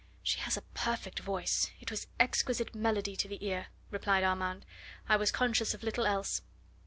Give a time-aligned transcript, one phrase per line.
[0.23, 4.65] "She has a perfect voice it was exquisite melody to the ear," replied Armand.
[5.07, 6.41] "I was conscious of little else."